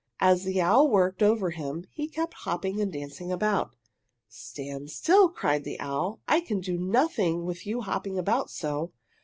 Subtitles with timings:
[0.19, 3.75] As the owl worked over him he kept hopping and dancing about.
[4.27, 6.21] "Stand still!" cried the owl.
[6.27, 8.93] "I can do nothing with you hopping about so.